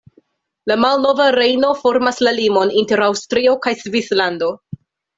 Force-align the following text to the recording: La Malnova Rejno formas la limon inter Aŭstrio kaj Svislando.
La 0.71 0.77
Malnova 0.85 1.27
Rejno 1.35 1.69
formas 1.83 2.23
la 2.29 2.35
limon 2.39 2.75
inter 2.83 3.07
Aŭstrio 3.11 3.57
kaj 3.67 3.79
Svislando. 3.87 4.55